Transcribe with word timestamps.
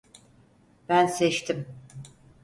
Ben 0.89 1.05
seçtim. 1.07 1.65